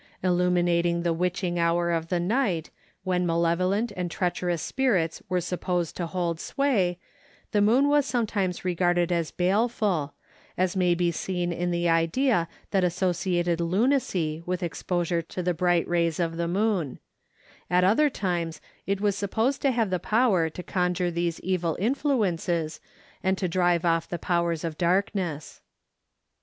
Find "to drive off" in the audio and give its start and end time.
23.37-24.09